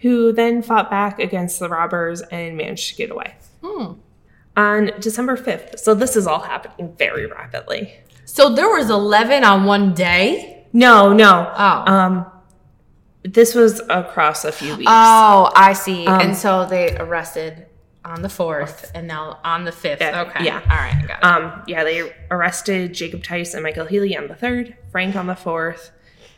who 0.00 0.32
then 0.32 0.60
fought 0.60 0.90
back 0.90 1.18
against 1.18 1.60
the 1.60 1.70
robbers 1.70 2.20
and 2.20 2.58
managed 2.58 2.90
to 2.90 2.94
get 2.94 3.10
away. 3.10 3.34
Hmm. 3.64 3.92
On 4.58 4.90
December 4.98 5.36
5th, 5.36 5.78
so 5.78 5.94
this 5.94 6.16
is 6.16 6.26
all 6.26 6.40
happening 6.40 6.92
very 6.98 7.26
rapidly. 7.26 7.94
So 8.24 8.52
there 8.52 8.68
was 8.68 8.90
11 8.90 9.44
on 9.44 9.64
one 9.66 9.94
day? 9.94 10.66
No, 10.72 11.12
no. 11.12 11.52
Oh. 11.56 11.84
Um, 11.92 12.26
this 13.22 13.54
was 13.54 13.80
across 13.88 14.44
a 14.44 14.50
few 14.50 14.76
weeks. 14.76 14.90
Oh, 14.90 15.50
I 15.54 15.74
see. 15.74 16.06
Um, 16.08 16.20
and 16.20 16.36
so 16.36 16.66
they 16.66 16.96
arrested 16.98 17.66
on 18.04 18.22
the 18.22 18.28
4th 18.28 18.90
and 18.96 19.06
now 19.06 19.38
on 19.44 19.64
the 19.64 19.70
5th. 19.70 20.00
Yeah, 20.00 20.22
Okay. 20.22 20.44
yeah. 20.44 20.60
All 20.68 20.76
right. 20.76 21.04
Got 21.06 21.18
it. 21.18 21.24
Um, 21.24 21.62
yeah, 21.68 21.84
they 21.84 22.12
arrested 22.30 22.94
Jacob 22.94 23.22
Tice 23.22 23.54
and 23.54 23.62
Michael 23.62 23.86
Healy 23.86 24.16
on 24.16 24.26
the 24.26 24.34
3rd, 24.34 24.74
Frank 24.90 25.14
on 25.14 25.26
the 25.28 25.34
4th, 25.34 25.90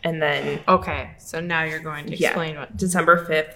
and 0.04 0.20
then 0.20 0.60
okay. 0.68 1.12
So 1.18 1.40
now 1.40 1.62
you're 1.64 1.78
going 1.80 2.06
to 2.08 2.16
Yeah. 2.16 2.28
explain 2.28 2.56
what. 2.58 2.76
December 2.76 3.24
5th. 3.26 3.54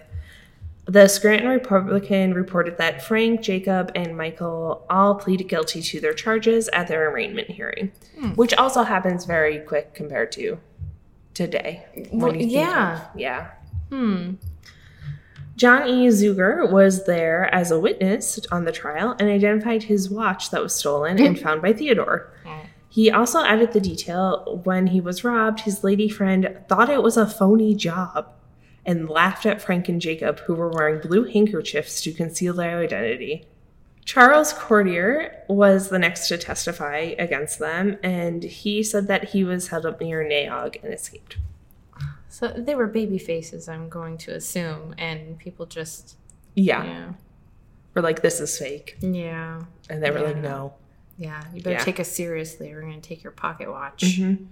The 0.87 1.09
Scranton 1.09 1.49
Republican 1.49 2.35
reported 2.35 2.77
that 2.79 3.03
Frank, 3.03 3.41
Jacob, 3.41 3.91
and 3.95 4.17
Michael 4.17 4.85
all 4.91 5.15
pleaded 5.15 5.49
guilty 5.49 5.81
to 5.81 6.01
their 6.01 6.13
charges 6.13 6.69
at 6.75 6.89
their 6.89 7.11
arraignment 7.11 7.49
hearing, 7.51 7.91
which 8.35 8.53
also 8.55 8.83
happens 8.83 9.25
very 9.25 9.61
quick 9.61 9.95
compared 9.95 10.31
to 10.33 10.59
today. 11.33 11.87
Well, 12.13 12.37
yeah. 12.37 12.97
of- 13.11 13.19
yeah. 13.21 13.51
Hmm. 13.89 14.35
John 15.57 15.89
E. 15.89 16.09
Zuger 16.09 16.69
was 16.71 17.07
there 17.07 17.53
as 17.55 17.71
a 17.71 17.79
witness 17.79 18.41
on 18.51 18.65
the 18.65 18.73
trial 18.73 19.15
and 19.19 19.29
identified 19.31 19.85
his 19.85 20.11
watch 20.11 20.51
that 20.51 20.63
was 20.63 20.75
stolen 20.75 21.19
and 21.19 21.39
found 21.45 21.63
by 21.63 21.73
Theodore. 21.73 22.31
He 22.89 23.11
also 23.11 23.43
added 23.43 23.73
the 23.73 23.81
detail 23.81 24.61
when 24.65 24.89
he 24.89 25.01
was 25.01 25.25
robbed, 25.25 25.61
his 25.61 25.83
lady 25.83 26.09
friend 26.09 26.59
thought 26.69 26.89
it 26.91 27.03
was 27.03 27.17
a 27.17 27.27
phony 27.27 27.75
job 27.75 28.33
and 28.87 29.09
laughed 29.09 29.47
at 29.47 29.63
Frank 29.63 29.89
and 29.89 30.01
Jacob, 30.01 30.41
who 30.41 30.55
were 30.55 30.69
wearing 30.69 31.01
blue 31.01 31.25
handkerchiefs 31.25 32.01
to 32.03 32.13
conceal 32.13 32.53
their 32.55 32.79
identity. 32.81 33.47
Charles 34.05 34.53
Cordier 34.53 35.43
was 35.49 35.89
the 35.89 35.99
next 35.99 36.29
to 36.29 36.37
testify 36.37 37.15
against 37.19 37.59
them, 37.59 37.97
and 38.03 38.43
he 38.43 38.83
said 38.83 39.07
that 39.09 39.31
he 39.31 39.45
was 39.45 39.69
held 39.69 39.87
up 39.87 40.01
near 40.01 40.23
Nay 40.27 40.45
Aug 40.47 40.83
and 40.85 40.93
escaped. 40.93 41.39
So 42.29 42.49
they 42.49 42.75
were 42.75 42.87
baby 42.89 43.17
faces, 43.19 43.69
I'm 43.69 43.89
going 43.89 44.19
to 44.19 44.33
assume, 44.35 44.95
and 44.99 45.39
people 45.39 45.65
just 45.67 46.17
Yeah. 46.55 46.85
yeah, 46.85 47.13
We're 47.95 48.03
like, 48.03 48.21
this 48.23 48.41
is 48.41 48.59
fake. 48.59 48.97
yeah, 49.01 49.63
And 49.89 50.03
they 50.03 50.11
were 50.11 50.21
like, 50.21 50.37
no. 50.39 50.75
yeah. 51.17 51.43
You 51.55 51.63
better 51.63 51.77
Yeah. 51.77 51.85
take 51.85 51.99
us 52.01 52.11
seriously. 52.11 52.75
We're 52.75 52.81
going 52.83 53.01
to 53.01 53.09
take 53.09 53.23
your 53.23 53.31
pocket 53.33 53.71
watch. 53.71 54.03
Mhm. 54.19 54.47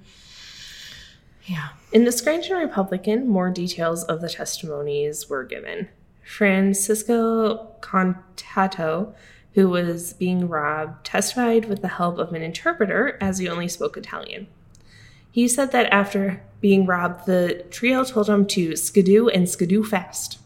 Yeah. 1.47 1.71
In 1.93 2.05
the 2.05 2.13
Scranton 2.13 2.57
Republican, 2.57 3.29
more 3.29 3.51
details 3.51 4.05
of 4.05 4.21
the 4.21 4.29
testimonies 4.29 5.29
were 5.29 5.45
given. 5.45 5.89
Francisco 6.25 7.69
Contato, 7.81 9.15
who 9.55 9.69
was 9.69 10.13
being 10.13 10.49
robbed, 10.49 11.05
testified 11.05 11.65
with 11.67 11.83
the 11.83 11.89
help 11.89 12.19
of 12.19 12.33
an 12.33 12.43
interpreter 12.43 13.19
as 13.21 13.39
he 13.39 13.49
only 13.49 13.69
spoke 13.69 13.97
Italian. 13.97 14.47
He 15.31 15.49
said 15.49 15.73
that 15.73 15.93
after 15.93 16.43
being 16.61 16.87
robbed, 16.87 17.27
the 17.27 17.65
trio 17.71 18.05
told 18.05 18.29
him 18.29 18.47
to 18.47 18.77
skidoo 18.77 19.29
and 19.29 19.49
skidoo 19.49 19.83
fast. 19.83 20.39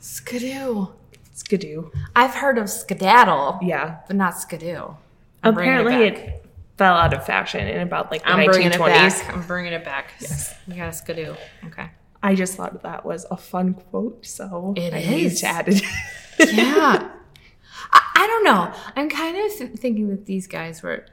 Skidoo. 0.00 0.88
Skidoo. 1.32 1.90
I've 2.14 2.34
heard 2.34 2.58
of 2.58 2.68
skedaddle, 2.68 3.58
Yeah. 3.62 3.96
but 4.06 4.16
not 4.16 4.38
skidoo. 4.38 4.94
I'm 5.42 5.56
Apparently, 5.56 6.10
back. 6.10 6.18
it, 6.18 6.43
fell 6.76 6.94
out 6.94 7.12
of 7.14 7.24
fashion 7.24 7.66
in 7.66 7.80
about 7.80 8.10
like 8.10 8.22
the 8.22 8.30
I'm 8.30 8.44
bringing 8.46 8.72
it 8.72 8.78
back. 8.78 9.34
I'm 9.34 9.42
bringing 9.46 9.72
it 9.72 9.84
back. 9.84 10.12
Yes. 10.20 10.54
A 10.68 10.92
skidoo. 10.92 11.34
Okay. 11.66 11.90
I 12.22 12.34
just 12.34 12.54
thought 12.56 12.82
that 12.82 13.04
was 13.04 13.26
a 13.30 13.36
fun 13.36 13.74
quote, 13.74 14.24
so 14.24 14.72
It 14.76 14.94
I 14.94 14.98
is. 14.98 15.40
to 15.40 15.46
add 15.46 15.68
it. 15.68 15.82
Yeah. 16.52 17.10
I, 17.92 18.00
I 18.16 18.26
don't 18.26 18.44
know. 18.44 18.72
I'm 18.96 19.10
kind 19.10 19.36
of 19.36 19.56
th- 19.58 19.72
thinking 19.78 20.08
that 20.08 20.24
these 20.26 20.46
guys 20.46 20.82
were, 20.82 21.06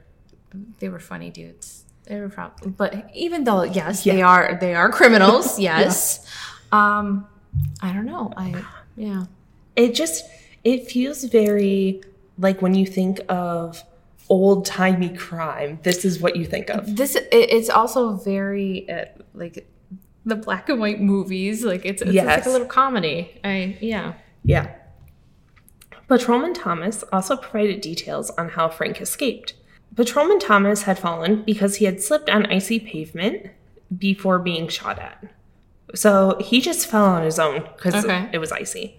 they 0.78 0.88
were 0.88 0.98
funny 0.98 1.30
dudes. 1.30 1.84
They 2.04 2.18
were 2.18 2.28
probably, 2.30 2.70
but 2.70 3.10
even 3.14 3.44
though 3.44 3.62
yes, 3.62 4.02
they 4.02 4.22
are 4.22 4.58
they 4.60 4.74
are 4.74 4.90
criminals. 4.90 5.58
Yes. 5.60 6.26
Um, 6.72 7.26
I 7.80 7.92
don't 7.92 8.06
know. 8.06 8.32
I 8.36 8.64
yeah. 8.96 9.26
it 9.76 9.94
just 9.94 10.24
it 10.64 10.88
feels 10.90 11.22
very 11.24 12.00
like 12.38 12.60
when 12.60 12.74
you 12.74 12.86
think 12.86 13.20
of 13.28 13.84
old 14.32 14.64
timey 14.64 15.12
crime 15.26 15.78
this 15.82 16.04
is 16.08 16.14
what 16.24 16.32
you 16.36 16.44
think 16.54 16.66
of 16.70 16.80
This 17.00 17.14
it, 17.16 17.28
it's 17.32 17.70
also 17.78 18.00
very 18.16 18.88
uh, 18.88 19.04
like 19.34 19.56
the 20.24 20.36
black 20.36 20.68
and 20.70 20.78
white 20.84 21.00
movies. 21.00 21.64
Like 21.64 21.84
it's, 21.84 22.00
it's, 22.00 22.12
it's 22.12 22.24
like 22.24 22.46
a 22.46 22.54
little 22.56 22.72
comedy. 22.80 23.20
I 23.44 23.76
yeah. 23.80 24.14
yeah 24.54 24.66
patrolman 26.08 26.52
thomas 26.54 27.04
also 27.12 27.36
provided 27.36 27.80
details 27.80 28.30
on 28.40 28.48
how 28.50 28.68
frank 28.68 29.00
escaped 29.00 29.54
patrolman 29.96 30.38
thomas 30.38 30.82
had 30.82 30.98
fallen 30.98 31.42
because 31.44 31.76
he 31.76 31.84
had 31.86 32.02
slipped 32.02 32.28
on 32.28 32.44
icy 32.46 32.78
pavement 32.78 33.46
before 33.96 34.38
being 34.38 34.68
shot 34.68 34.98
at 34.98 35.18
so 35.94 36.36
he 36.40 36.60
just 36.60 36.86
fell 36.86 37.04
on 37.04 37.22
his 37.22 37.38
own 37.38 37.62
because 37.76 38.04
Okay. 38.04 38.28
it 38.32 38.38
was 38.38 38.52
icy 38.52 38.98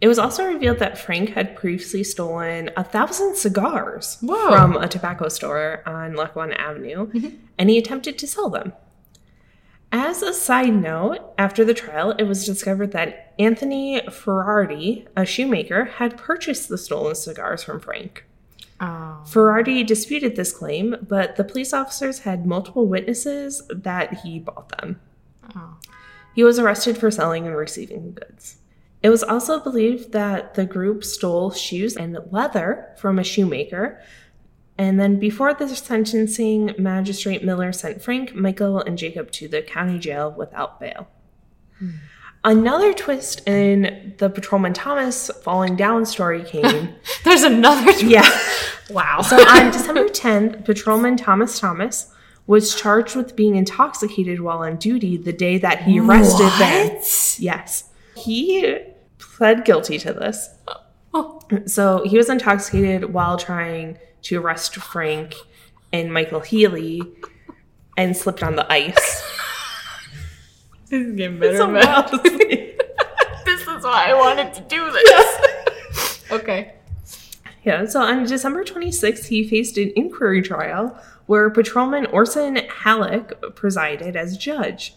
it 0.00 0.08
was 0.08 0.18
also 0.18 0.46
revealed 0.46 0.78
that 0.78 0.98
Frank 0.98 1.30
had 1.30 1.56
previously 1.56 2.02
stolen 2.02 2.70
a 2.76 2.84
thousand 2.84 3.36
cigars 3.36 4.16
Whoa. 4.22 4.48
from 4.48 4.76
a 4.76 4.88
tobacco 4.88 5.28
store 5.28 5.82
on 5.86 6.14
Lackawanna 6.14 6.54
Avenue, 6.54 7.08
mm-hmm. 7.08 7.36
and 7.58 7.68
he 7.68 7.76
attempted 7.76 8.18
to 8.18 8.26
sell 8.26 8.48
them. 8.48 8.72
As 9.92 10.22
a 10.22 10.32
side 10.32 10.74
note, 10.74 11.18
after 11.36 11.64
the 11.64 11.74
trial, 11.74 12.12
it 12.12 12.22
was 12.22 12.46
discovered 12.46 12.92
that 12.92 13.34
Anthony 13.38 14.00
Ferrardi, 14.06 15.06
a 15.16 15.26
shoemaker, 15.26 15.84
had 15.84 16.16
purchased 16.16 16.68
the 16.68 16.78
stolen 16.78 17.16
cigars 17.16 17.64
from 17.64 17.80
Frank. 17.80 18.24
Oh. 18.80 19.22
Ferrardi 19.26 19.84
disputed 19.86 20.36
this 20.36 20.52
claim, 20.52 20.96
but 21.06 21.36
the 21.36 21.44
police 21.44 21.72
officers 21.72 22.20
had 22.20 22.46
multiple 22.46 22.86
witnesses 22.86 23.62
that 23.68 24.20
he 24.20 24.38
bought 24.38 24.70
them. 24.78 25.00
Oh. 25.54 25.76
He 26.34 26.44
was 26.44 26.58
arrested 26.58 26.96
for 26.96 27.10
selling 27.10 27.46
and 27.46 27.56
receiving 27.56 28.12
goods. 28.12 28.59
It 29.02 29.08
was 29.08 29.22
also 29.22 29.60
believed 29.60 30.12
that 30.12 30.54
the 30.54 30.66
group 30.66 31.04
stole 31.04 31.50
shoes 31.50 31.96
and 31.96 32.18
leather 32.30 32.92
from 32.98 33.18
a 33.18 33.24
shoemaker. 33.24 34.00
And 34.76 35.00
then 35.00 35.18
before 35.18 35.54
the 35.54 35.68
sentencing, 35.68 36.74
Magistrate 36.78 37.44
Miller 37.44 37.72
sent 37.72 38.02
Frank, 38.02 38.34
Michael, 38.34 38.80
and 38.80 38.96
Jacob 38.98 39.30
to 39.32 39.48
the 39.48 39.62
county 39.62 39.98
jail 39.98 40.34
without 40.36 40.80
bail. 40.80 41.08
Another 42.44 42.94
twist 42.94 43.46
in 43.46 44.14
the 44.18 44.30
Patrolman 44.30 44.72
Thomas 44.72 45.30
falling 45.42 45.76
down 45.76 46.06
story 46.06 46.42
came. 46.42 46.94
There's 47.24 47.42
another. 47.42 47.90
yeah. 48.04 48.28
Wow. 48.90 49.20
So 49.20 49.36
on 49.36 49.70
December 49.70 50.08
10th, 50.08 50.64
Patrolman 50.64 51.16
Thomas 51.16 51.60
Thomas 51.60 52.12
was 52.48 52.74
charged 52.74 53.14
with 53.14 53.36
being 53.36 53.54
intoxicated 53.54 54.40
while 54.40 54.64
on 54.64 54.78
duty 54.78 55.16
the 55.16 55.32
day 55.32 55.58
that 55.58 55.82
he 55.82 56.00
arrested 56.00 56.50
them. 56.58 56.96
Yes. 57.38 57.84
He 58.16 58.76
pled 59.40 59.64
guilty 59.64 59.96
to 59.96 60.12
this. 60.12 60.50
Oh. 61.14 61.40
So 61.64 62.04
he 62.04 62.18
was 62.18 62.28
intoxicated 62.28 63.14
while 63.14 63.38
trying 63.38 63.96
to 64.24 64.38
arrest 64.38 64.76
Frank 64.76 65.34
and 65.94 66.12
Michael 66.12 66.40
Healy 66.40 67.00
and 67.96 68.14
slipped 68.14 68.42
on 68.42 68.56
the 68.56 68.70
ice. 68.70 69.26
This 70.90 71.06
is 71.06 71.14
getting 71.14 71.38
better. 71.38 71.62
And 71.62 71.74
better. 71.74 72.18
this 73.44 73.60
is 73.60 73.84
why 73.84 74.10
I 74.10 74.14
wanted 74.14 74.52
to 74.54 74.60
do 74.62 74.90
this. 74.90 76.24
okay. 76.32 76.74
Yeah, 77.62 77.84
so 77.86 78.00
on 78.02 78.24
December 78.24 78.64
26th, 78.64 79.26
he 79.26 79.48
faced 79.48 79.78
an 79.78 79.92
inquiry 79.94 80.42
trial 80.42 81.00
where 81.26 81.48
Patrolman 81.48 82.06
Orson 82.06 82.56
Halleck 82.56 83.54
presided 83.54 84.16
as 84.16 84.36
judge. 84.36 84.96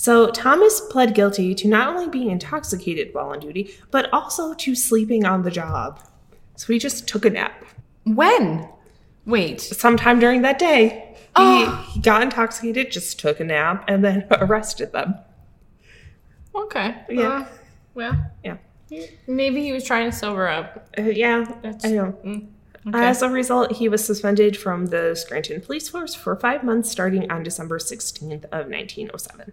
So 0.00 0.30
Thomas 0.30 0.80
pled 0.80 1.12
guilty 1.12 1.56
to 1.56 1.66
not 1.66 1.88
only 1.88 2.08
being 2.08 2.30
intoxicated 2.30 3.12
while 3.12 3.30
on 3.30 3.40
duty, 3.40 3.74
but 3.90 4.08
also 4.12 4.54
to 4.54 4.76
sleeping 4.76 5.24
on 5.24 5.42
the 5.42 5.50
job. 5.50 5.98
So 6.54 6.72
he 6.72 6.78
just 6.78 7.08
took 7.08 7.24
a 7.24 7.30
nap. 7.30 7.64
When? 8.04 8.68
Wait. 9.26 9.60
Sometime 9.60 10.20
during 10.20 10.42
that 10.42 10.56
day, 10.60 11.16
he, 11.16 11.24
Oh. 11.34 11.84
he 11.90 11.98
got 11.98 12.22
intoxicated, 12.22 12.92
just 12.92 13.18
took 13.18 13.40
a 13.40 13.44
nap, 13.44 13.84
and 13.88 14.04
then 14.04 14.24
arrested 14.30 14.92
them. 14.92 15.16
Okay. 16.54 16.94
Yeah. 17.10 17.28
Uh, 17.28 17.46
well, 17.94 18.30
Yeah. 18.44 18.58
maybe 19.26 19.62
he 19.64 19.72
was 19.72 19.82
trying 19.82 20.08
to 20.12 20.16
sober 20.16 20.46
up. 20.46 20.90
Uh, 20.96 21.02
yeah, 21.02 21.44
That's- 21.60 21.84
I 21.84 21.90
know. 21.90 22.16
Mm, 22.24 22.46
okay. 22.86 23.04
As 23.04 23.20
a 23.20 23.28
result, 23.28 23.72
he 23.72 23.88
was 23.88 24.04
suspended 24.04 24.56
from 24.56 24.86
the 24.86 25.16
Scranton 25.16 25.60
Police 25.60 25.88
Force 25.88 26.14
for 26.14 26.36
five 26.36 26.62
months 26.62 26.88
starting 26.88 27.28
on 27.32 27.42
December 27.42 27.80
16th 27.80 28.44
of 28.52 28.68
1907. 28.68 29.52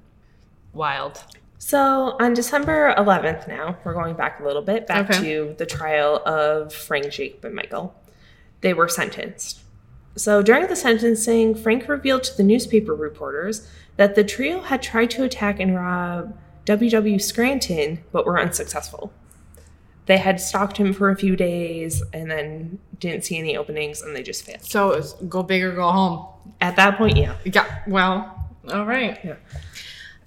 Wild. 0.76 1.24
So 1.58 2.16
on 2.20 2.34
December 2.36 2.94
11th 2.98 3.48
now, 3.48 3.78
we're 3.84 3.94
going 3.94 4.14
back 4.14 4.40
a 4.40 4.44
little 4.44 4.62
bit, 4.62 4.86
back 4.86 5.10
Okay. 5.10 5.20
to 5.24 5.56
the 5.58 5.66
trial 5.66 6.22
of 6.26 6.72
Frank, 6.74 7.10
Jacob, 7.12 7.44
and 7.46 7.56
Michael. 7.56 7.96
They 8.62 8.74
were 8.74 8.88
sentenced. 8.88 9.62
So 10.16 10.42
during 10.44 10.68
the 10.68 10.76
sentencing, 10.76 11.56
Frank 11.56 11.88
revealed 11.88 12.24
to 12.26 12.38
the 12.38 12.44
newspaper 12.44 12.94
reporters 12.94 13.68
that 13.98 14.16
the 14.16 14.24
trio 14.24 14.62
had 14.62 14.82
tried 14.82 15.10
to 15.12 15.24
attack 15.24 15.60
and 15.60 15.76
rob 15.76 16.38
W.W. 16.66 17.20
Scranton, 17.20 18.04
but 18.12 18.26
were 18.26 18.40
unsuccessful. 18.40 19.12
They 20.08 20.18
had 20.18 20.40
stalked 20.40 20.78
him 20.78 20.94
for 20.94 21.10
a 21.10 21.16
few 21.16 21.36
days 21.36 22.04
and 22.14 22.30
then 22.30 22.80
didn't 23.00 23.26
see 23.26 23.38
any 23.40 23.58
openings 23.58 24.02
and 24.02 24.16
they 24.16 24.24
just 24.24 24.46
failed. 24.46 24.64
So 24.64 24.92
it's 24.92 25.14
go 25.14 25.42
big 25.42 25.64
or 25.64 25.72
go 25.74 25.90
home. 25.90 26.28
At 26.62 26.76
that 26.76 26.98
point, 26.98 27.18
yeah. 27.18 27.36
Yeah. 27.44 27.80
Well. 27.88 28.32
All 28.72 28.86
right. 28.86 29.20
So 29.24 29.36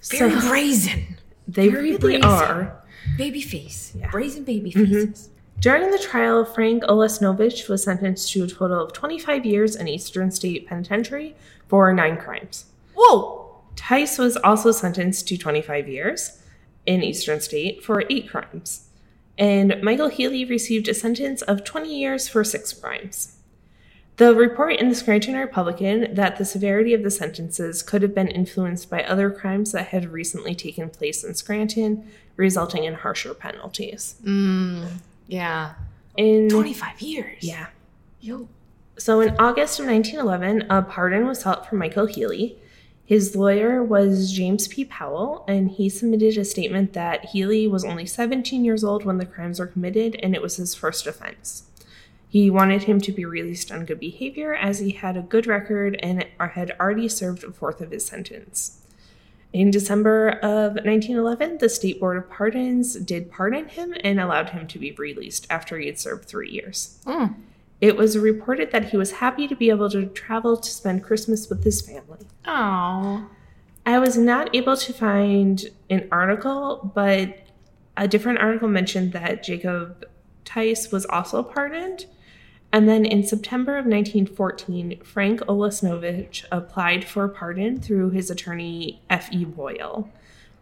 Very 0.03 0.41
brazen. 0.41 1.17
they 1.47 1.69
very 1.69 1.93
really 1.93 2.19
brazen. 2.19 2.25
are. 2.25 2.83
Baby 3.17 3.41
face. 3.41 3.93
Yeah. 3.95 4.11
Brazen 4.11 4.45
baby 4.45 4.71
mm-hmm. 4.71 4.93
faces. 4.93 5.31
During 5.61 5.91
the 5.91 5.99
trial, 5.99 6.45
Frank 6.45 6.85
Olesnovich 6.85 7.69
was 7.69 7.83
sentenced 7.83 8.31
to 8.33 8.45
a 8.45 8.47
total 8.47 8.85
of 8.85 8.93
25 8.93 9.45
years 9.45 9.75
in 9.75 9.89
Eastern 9.89 10.31
State 10.31 10.69
Penitentiary 10.69 11.35
for 11.67 11.93
nine 11.93 12.17
crimes. 12.17 12.67
Whoa. 12.95 13.57
Tice 13.75 14.19
was 14.19 14.37
also 14.37 14.71
sentenced 14.71 15.27
to 15.29 15.37
25 15.37 15.89
years 15.89 16.41
in 16.87 17.03
Eastern 17.03 17.41
State 17.41 17.83
for 17.85 18.05
eight 18.09 18.29
crimes. 18.29 18.89
And 19.37 19.81
Michael 19.83 20.09
Healy 20.09 20.45
received 20.45 20.89
a 20.89 20.95
sentence 20.95 21.43
of 21.43 21.65
20 21.65 21.97
years 21.97 22.29
for 22.29 22.45
six 22.45 22.73
crimes. 22.73 23.38
The 24.19 24.35
report 24.35 24.75
in 24.75 24.89
the 24.89 24.97
Scranton 24.97 25.37
Republican 25.37 26.13
that 26.15 26.39
the 26.39 26.45
severity 26.45 26.93
of 26.93 27.05
the 27.05 27.11
sentences 27.11 27.85
could 27.85 28.03
have 28.03 28.17
been 28.17 28.27
influenced 28.27 28.91
by 28.91 29.05
other 29.05 29.31
crimes 29.31 29.71
that 29.71 29.89
had 29.89 30.13
recently 30.13 30.57
taken 30.57 30.91
place 30.91 31.23
in 31.23 31.35
Scranton, 31.35 32.11
resulting 32.37 32.83
in 32.83 32.95
harsher 32.95 33.33
penalties. 33.33 34.17
Mm. 34.25 34.89
Yeah. 35.29 35.75
In 36.17 36.49
25 36.49 37.01
years. 37.01 37.45
yeah, 37.45 37.69
Yo. 38.21 38.49
So 38.99 39.21
in 39.21 39.37
August 39.39 39.79
of 39.79 39.87
1911, 39.87 40.67
a 40.69 40.83
pardon 40.83 41.29
was 41.29 41.39
sought 41.39 41.69
for 41.69 41.77
Michael 41.77 42.07
Healy. 42.07 42.59
His 43.05 43.37
lawyer 43.37 43.85
was 43.85 44.33
James 44.33 44.67
P. 44.67 44.85
Powell, 44.85 45.45
and 45.47 45.71
he 45.71 45.89
submitted 45.89 46.37
a 46.37 46.45
statement 46.45 46.93
that 46.95 47.27
Healy 47.27 47.69
was 47.69 47.85
only 47.85 48.05
17 48.05 48.65
years 48.65 48.83
old 48.83 49.05
when 49.05 49.19
the 49.19 49.25
crimes 49.25 49.61
were 49.61 49.69
committed 49.69 50.19
and 50.25 50.35
it 50.35 50.43
was 50.43 50.57
his 50.57 50.75
first 50.75 51.07
offense. 51.07 51.68
He 52.29 52.51
wanted 52.51 52.83
him 52.83 53.01
to 53.01 53.13
be 53.13 53.25
released 53.25 53.73
on 53.73 53.87
good 53.87 54.01
behavior 54.01 54.55
as 54.55 54.81
he 54.81 54.91
had 54.91 55.17
a 55.17 55.23
good 55.23 55.47
record 55.47 55.99
and 56.03 56.27
had 56.39 56.77
already 56.79 57.09
served 57.09 57.43
a 57.43 57.51
fourth 57.51 57.81
of 57.81 57.91
his 57.91 58.05
sentence. 58.05 58.83
In 59.53 59.71
December 59.71 60.39
of 60.43 60.73
1911, 60.75 61.59
the 61.59 61.71
State 61.71 61.99
Board 61.99 62.19
of 62.19 62.29
Pardons 62.29 62.97
did 62.97 63.31
pardon 63.31 63.69
him 63.69 63.95
and 64.05 64.21
allowed 64.21 64.51
him 64.51 64.67
to 64.67 64.79
be 64.79 64.93
released 64.93 65.47
after 65.49 65.79
he 65.79 65.87
had 65.87 65.99
served 65.99 66.27
three 66.27 66.51
years. 66.51 66.99
Mm. 67.07 67.35
It 67.81 67.97
was 67.97 68.19
reported 68.19 68.73
that 68.73 68.91
he 68.91 68.99
was 68.99 69.13
happy 69.13 69.49
to 69.49 69.57
be 69.57 69.71
able 69.71 69.89
to 69.91 70.07
travel 70.07 70.59
to 70.59 70.71
spend 70.71 71.05
Christmas 71.05 71.49
with 71.49 71.65
his 71.65 71.81
family. 71.81 72.27
Oh. 72.45 73.27
I 73.87 73.99
was 73.99 74.19
not 74.19 74.55
able 74.55 74.77
to 74.77 74.93
find 74.93 75.65
an 75.89 76.09
article, 76.13 76.93
but 76.95 77.39
a 77.97 78.07
different 78.07 78.41
article 78.41 78.69
mentioned 78.69 79.13
that 79.13 79.43
Jacob 79.43 80.05
Tice 80.45 80.93
was 80.93 81.07
also 81.07 81.43
pardoned. 81.43 82.05
And 82.73 82.89
then 82.89 83.07
in 83.07 83.23
September 83.25 83.73
of 83.73 83.87
1914, 83.87 85.01
Frank 85.03 85.41
Olesnovich 85.41 86.45
applied 86.53 87.05
for 87.05 87.27
pardon 87.29 87.81
through 87.81 88.11
his 88.11 88.31
attorney 88.31 89.01
F.E. 89.09 89.45
Boyle. 89.45 90.11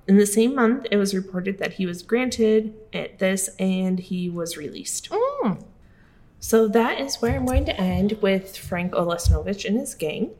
In 0.06 0.16
the 0.16 0.26
same 0.26 0.54
month, 0.54 0.86
it 0.90 0.98
was 0.98 1.14
reported 1.14 1.58
that 1.58 1.74
he 1.74 1.86
was 1.86 2.02
granted 2.02 2.74
this 3.18 3.48
and 3.58 3.98
he 3.98 4.30
was 4.30 4.56
released. 4.56 5.10
Mm. 5.10 5.64
So 6.38 6.68
that 6.68 7.00
is 7.00 7.16
where 7.16 7.34
I'm 7.34 7.46
going 7.46 7.64
to 7.64 7.80
end 7.80 8.18
with 8.22 8.56
Frank 8.56 8.92
Olesnovich 8.92 9.64
and 9.64 9.78
his 9.78 9.96
gang. 9.96 10.30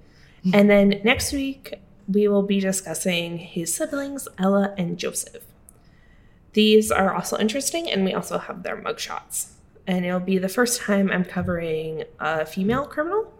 And 0.54 0.70
then 0.70 1.00
next 1.02 1.32
week, 1.32 1.80
we 2.06 2.28
will 2.28 2.44
be 2.44 2.60
discussing 2.60 3.38
his 3.38 3.74
siblings, 3.74 4.28
Ella 4.38 4.72
and 4.78 4.96
Joseph. 4.96 5.42
These 6.52 6.92
are 6.92 7.12
also 7.12 7.36
interesting, 7.36 7.90
and 7.90 8.04
we 8.04 8.14
also 8.14 8.38
have 8.38 8.62
their 8.62 8.76
mugshots. 8.76 9.48
And 9.86 10.04
it'll 10.04 10.20
be 10.20 10.38
the 10.38 10.48
first 10.48 10.80
time 10.80 11.10
I'm 11.10 11.24
covering 11.24 12.04
a 12.18 12.44
female 12.44 12.86
criminal 12.86 13.32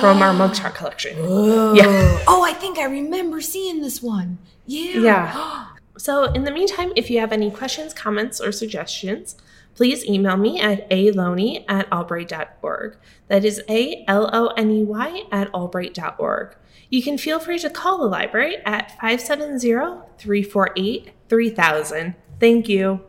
from 0.00 0.22
our 0.22 0.32
mugshot 0.32 0.74
collection. 0.74 1.16
Oh. 1.18 1.74
Yeah. 1.74 2.22
Oh, 2.26 2.44
I 2.44 2.52
think 2.52 2.78
I 2.78 2.84
remember 2.84 3.40
seeing 3.40 3.80
this 3.80 4.02
one. 4.02 4.38
Yeah. 4.66 5.00
Yeah. 5.00 5.66
So, 5.98 6.24
in 6.32 6.44
the 6.44 6.50
meantime, 6.50 6.94
if 6.96 7.10
you 7.10 7.20
have 7.20 7.30
any 7.30 7.50
questions, 7.50 7.92
comments, 7.92 8.40
or 8.40 8.52
suggestions, 8.52 9.36
please 9.74 10.02
email 10.06 10.38
me 10.38 10.58
at 10.58 10.88
aloney 10.88 11.62
at 11.68 11.92
albright.org. 11.92 12.96
That 13.28 13.44
is 13.44 13.60
A 13.68 14.02
L 14.08 14.30
O 14.32 14.46
N 14.56 14.70
E 14.70 14.82
Y 14.82 15.24
at 15.30 15.52
albright.org. 15.52 16.56
You 16.88 17.02
can 17.02 17.18
feel 17.18 17.38
free 17.38 17.58
to 17.58 17.68
call 17.68 17.98
the 17.98 18.06
library 18.06 18.56
at 18.64 18.92
570 18.92 20.06
348 20.16 21.10
3000. 21.28 22.14
Thank 22.38 22.68
you. 22.68 23.00